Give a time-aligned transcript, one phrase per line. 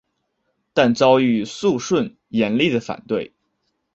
[0.73, 3.35] 但遭遇肃顺严厉的反对。